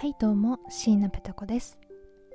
[0.00, 1.76] はいどうも椎名ペタ子です。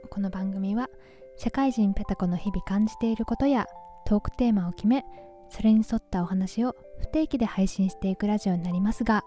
[0.09, 0.89] この番組は
[1.37, 3.67] 社会人ペタ子の日々感じていることや
[4.05, 5.05] トークテーマを決め
[5.49, 9.23] それに沿ったお話を不定期で配信していくラジオになりますが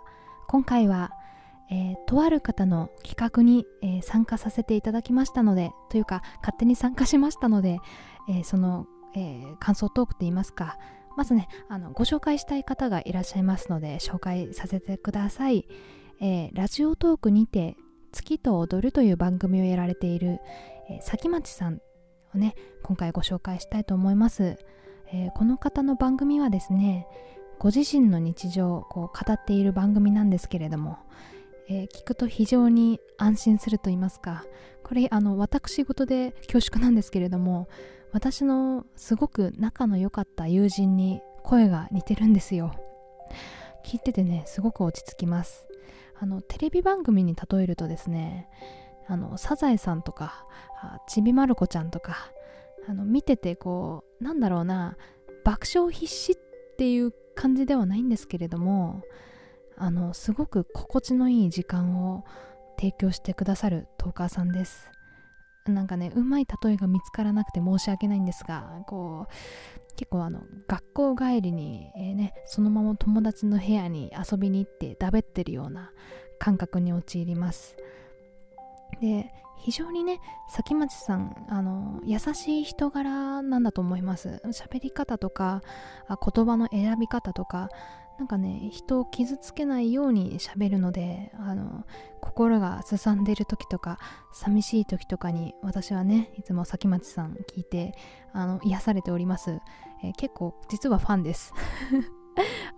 [0.49, 1.13] 今回は、
[1.71, 7.79] えー、とある方の企画に、えー、参加させていただきましたのでというか勝手に参加しましたので、
[8.29, 10.77] えー、その、え感想トークといいますか
[11.17, 15.67] まずねあのご紹介したい方がいらっしゃいますので紹介させてください、
[16.21, 17.79] えラジオトークにて
[18.17, 20.41] 月と踊るという番組をやられている、
[20.89, 21.81] えー、崎町さん
[22.35, 24.57] をね今回ご紹介したいと思います、
[25.13, 27.07] えー、この方の番組はですね
[27.59, 30.99] ご自身の日常をこう語っている番組なんですけれども、
[31.69, 34.45] えー、聞くと非常に安心すると言いますか
[34.83, 37.69] これあの私事で恐縮なんですけれども
[38.13, 42.73] 私のすごく仲の良かった友人に声が似てるんですよ。
[43.85, 45.67] 聞いててねすごく落ち着きます。
[46.21, 48.49] あのテレビ番組に例えるとですね
[49.07, 50.47] あのサザエさんとか
[51.09, 52.31] ちびまる子ちゃんとか
[52.89, 54.97] あの見ててこうなんだろうな
[55.45, 56.37] 爆笑必至っ
[56.77, 59.03] ていう感じではないんですけれども
[59.77, 62.25] あのすごく心地のいい時間を
[62.79, 64.91] 提供してくださるトーカーさんです。
[65.67, 75.93] なんかねうまい例えが見つからなくて申し訳ないんですがこう結構あの学校帰りに、えー、ね、そのまま友達の部屋に遊びに行ってだべってるような
[76.39, 77.77] 感覚に陥ります。
[79.01, 84.41] で非常にね崎町さんあの優しい人柄なんだと思います。
[84.47, 85.63] 喋り方とか
[86.09, 87.69] 言葉の選び方とか
[88.19, 91.85] なんかね人を傷つけないように喋るのであの
[92.21, 93.99] 心がすさんでる時とか
[94.33, 97.95] 寂しい時とかに私はねいつも崎町さん聞いて
[98.33, 99.61] あの癒されております、
[100.03, 101.53] えー、結構実はファンです。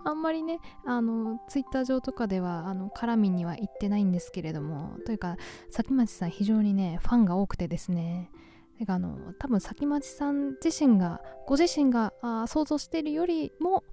[0.05, 5.35] あんまりねあのツイッター上とかではあの絡みには行ってないんですけれどもというか
[5.69, 8.31] 崎町さん非常にねファンが多くてですね。
[8.79, 13.83] てかあの多分崎町さん自身がご自身があ想像しているよりも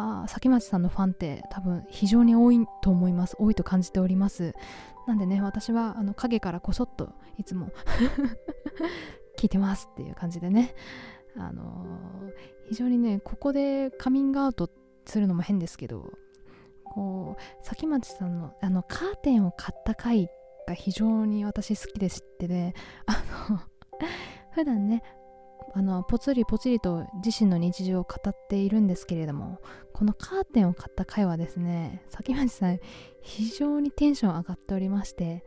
[0.00, 3.36] あ崎町さんのファンって多分非常に多いと思います。
[3.38, 4.54] 多いと感じております。
[5.08, 7.70] なんでね私はあの影からこそっといつも
[9.36, 10.74] 聞いてますっていう感じでね。
[11.36, 12.32] あのー、
[12.68, 14.70] 非常にねここでカミングアウト
[15.04, 16.12] するのも変ですけど
[16.84, 20.28] こう崎町さんのあのカーテンを買った回
[20.66, 22.74] が非常に私好きで知ってね
[23.06, 23.60] あの
[24.52, 25.02] 普段ね
[25.74, 29.60] あのぽつりぽつりと自身の日常を語っているんですけれども
[29.92, 32.78] このカーテンを買った回はですね崎町さん
[33.22, 35.44] 非常にテンション上がっておりまして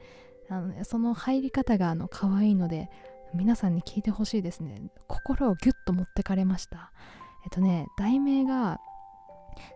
[0.50, 2.90] あの、ね、その入り方があの可愛いので
[3.34, 4.92] 皆さんに聞いてほしいですね。
[5.08, 6.92] 心をギュッと持ってかれました。
[7.46, 8.80] えっとね題名が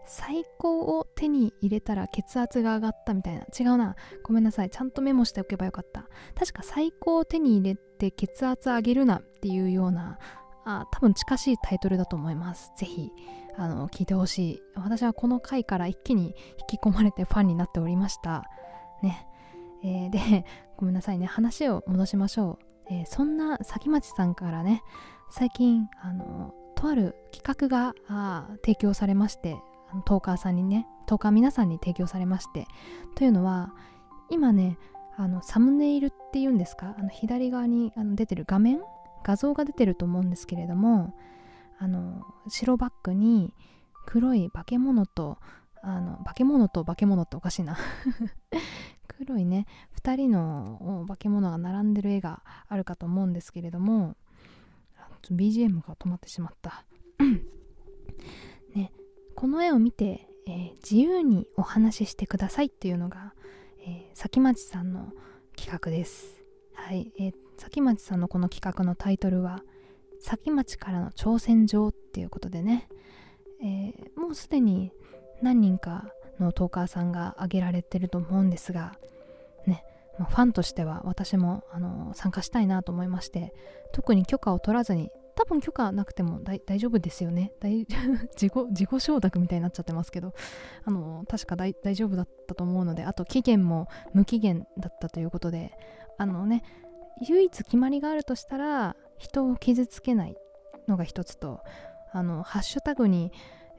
[0.05, 3.45] 最高を手に入れたら血圧が上がったみたいな。
[3.57, 3.95] 違うな。
[4.23, 4.69] ごめんなさい。
[4.69, 6.07] ちゃんとメモしておけばよかった。
[6.37, 9.17] 確か最高を手に入れて血圧上げるな。
[9.17, 10.17] っていうような
[10.63, 12.71] あ多分近しいタイトルだと思います。
[12.77, 13.11] ぜひ
[13.57, 14.61] あの聞いてほしい。
[14.75, 16.35] 私はこの回から一気に
[16.69, 18.45] 引き込まれてファンになっておりました。
[19.03, 19.27] ね。
[19.83, 20.45] えー、で
[20.77, 21.27] ごめんなさいね。
[21.27, 22.57] 話を戻しましょ
[22.89, 24.81] う、えー、そんな崎町さんからね
[25.29, 29.57] 最近あのとある企画が提供されまして
[30.05, 32.65] トーカーさんにねトーカー皆さんに提供されまして
[33.15, 33.73] というのは
[34.29, 34.77] 今ね
[35.17, 36.95] あのサムネイルっていうんですか？
[36.97, 38.81] あの左側にあの出てる画面？
[39.23, 41.15] 画像が出てると思うんですけれども
[41.79, 43.53] あの白バッグに
[44.05, 45.37] 黒い化け物と
[45.81, 47.77] あの化け物と化け物っておかしいな。
[49.07, 49.65] 黒いね
[50.01, 54.17] 2人の化け物が並んでる絵があるかと思うんですけれども
[55.33, 56.85] BGM が止まってしまった。
[58.75, 58.91] ね。
[59.35, 63.33] この絵を見て、えー、自由にお話ししてくださいっていうのが、
[63.79, 65.11] えー、崎町さんの
[65.55, 66.41] 企画です。
[66.73, 69.63] はい、えー、崎町さんのこの企画のタイトルは
[70.19, 72.87] 「崎町からの挑戦状」っていうことでね、
[73.61, 74.91] えー、もうすでに
[75.41, 78.97] 何人かのトーカーさんが挙げられてると思うんですが、
[80.17, 83.53] ファンとしては私もあの参加したいなと思いまして
[83.91, 87.51] 特に許可を取らずに多分許可なくても大丈夫ですよね。
[87.61, 90.33] 自己自己承諾みたいになっちゃってますけど
[90.85, 95.77] あの確か大丈夫だったと思うのであと期限も無期限だったということで
[96.17, 96.63] あのね
[97.27, 100.37] 唯一決まりがあるとしたら人を傷つけない
[100.87, 101.61] のが一つと
[102.11, 103.31] あのハッシュタグに、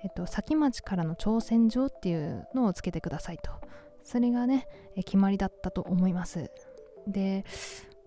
[0.03, 3.51] えっと、先町からの挑戦状っていうのをつけてくださいと。
[4.07, 6.51] それがね決まりだったと思います。
[7.07, 7.45] で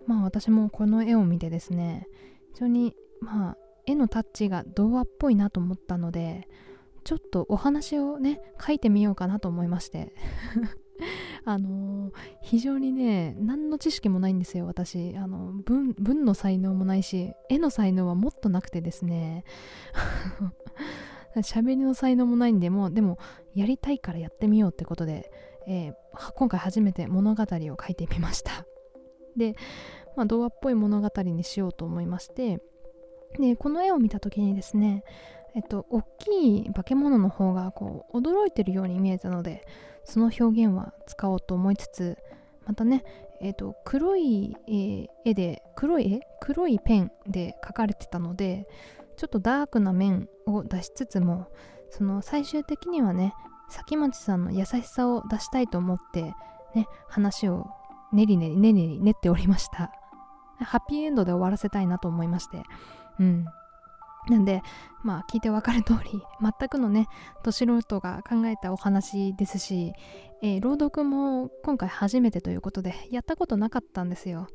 [0.08, 2.08] まあ私もこの絵を見てですね
[2.54, 6.48] 非常にまあ絵のタッチが童話っぽいなと思ったので
[7.04, 10.14] ちょっとお話をね書いてみようかなと思いまして。
[11.46, 15.16] あのー、非常にね何の知識もないんですよ私。
[15.18, 19.44] あの文文の才能もないし絵の才能はもっとなくてですね。
[21.38, 23.18] 喋りの才能もないんでもうでも
[23.54, 25.32] やりたいからやってみようってことで、
[25.70, 28.66] えー、今回初めて物語を書いてみました。
[29.38, 29.56] で、
[30.16, 32.60] まあ、童話っぽい物語にしようと思いまして
[33.40, 35.04] でこの絵を見た時にですね
[35.54, 39.66] えっと大きい化け物の方がこう驚いてるように見えたので
[40.04, 42.18] その表現は使おうと思いつつ
[42.66, 43.04] またね
[43.40, 46.20] えっと黒い、えー、絵で黒い絵？
[46.42, 48.68] 黒いペンで描かれてたので
[49.16, 51.48] ちょっとダークな面を出しつつも
[51.92, 53.34] その最終的にはね
[53.70, 56.34] 崎町さんの優しさを出したいと思って
[56.76, 57.68] ね話を
[58.12, 59.92] ねりねりねりねり練っておりました。
[60.60, 62.64] ハッピーエンドで終わらせたいなと思いまして。
[63.20, 63.46] うん。
[64.28, 64.62] なんで
[65.02, 67.08] まあ聞いて分かる通り全くのね
[67.44, 69.94] ど素人が考えたお話ですし、
[70.44, 74.48] えー、朗読も今回初めてということでやったことなかったんですよ。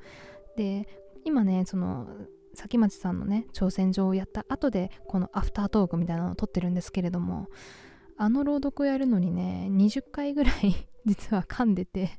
[0.57, 0.87] で
[1.25, 2.07] 今ねその
[2.55, 7.49] 崎町さんのね挑戦状をやった後でこのアフタートークみたいなのを撮ってるんですけれども
[8.17, 12.19] あの朗読をやるのにね20回ぐらい 実は噛んでて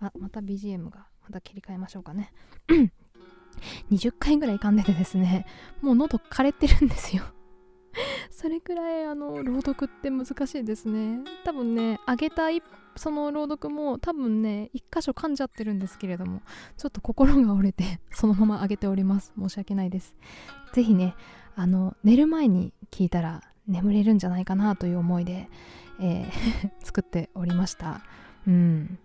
[0.00, 2.32] あまた BGM がまた切り替えましょうかね。
[3.90, 5.46] 20回ぐらい噛んでてですね
[5.80, 7.24] もう喉枯れてるんですよ。
[8.30, 11.20] それくらいあの朗読って難しいですね。
[11.44, 12.48] 多分ね上げた
[12.96, 16.42] その朗読も多分ね一箇所噛んじゃってるんですけれども
[16.76, 19.32] ちょっと心が折れてそのまま上げております。
[19.38, 20.14] 申し訳ないです。
[20.72, 21.14] 是非ね
[21.54, 25.48] あの寝る前に聞いたら眠れるんじゃないかなという思いで、
[26.00, 28.02] えー 作っておりました。
[28.46, 28.98] うん。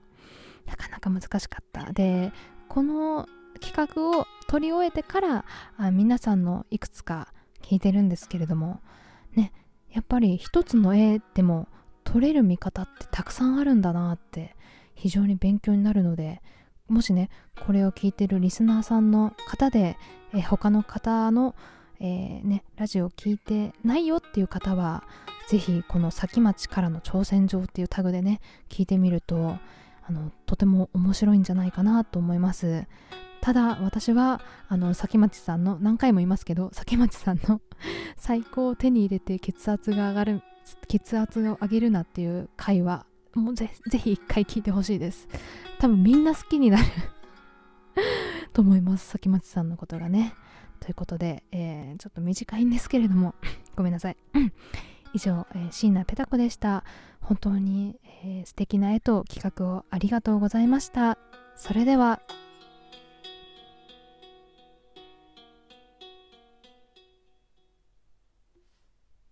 [0.65, 1.91] なかなか難しかった。
[1.93, 2.31] で
[2.67, 3.27] この
[3.59, 5.45] 企画を取り終えてから
[5.77, 8.81] あ皆さんのいくつか聞いてるんですけれども
[9.35, 9.51] ね
[9.91, 11.67] やっぱり一つの絵でも
[12.03, 14.55] 撮れる見方ってたくさんあるんだなって
[14.95, 16.41] 非常に勉強になるので
[16.87, 17.29] もしね
[17.65, 19.97] これを聞いてるリスナーさんの方で、
[20.33, 21.55] え、他の方の、
[22.03, 25.03] えー、ね、ラジオを聞いてないよっていう方は
[25.47, 29.57] 是非この「先町からの挑戦状」っていうタグでね聞いてみると
[30.03, 32.87] あのとても面白いんじゃないかなと思います。
[33.39, 37.61] ただ私はあの崎町さんの何回も言いますけど崎町さんの
[38.17, 40.41] 最高を手に入れて血圧が上がる
[40.87, 43.05] 血圧を上げるなっていう回は
[43.35, 45.27] もうぜぜひ一回聞いてほしいです。
[45.79, 46.83] 多分みんな好きになる
[48.53, 50.33] と思います崎町さんのことがね。
[50.81, 53.35] ということで、えー、ちょっと短いんですけれども
[53.77, 54.17] ごめんなさい。
[55.13, 56.83] 以上、えー、椎名ペタ子でした。
[57.21, 61.17] 本当に、えー、素敵な絵と企画をありがとうございました。
[61.55, 62.21] それでは。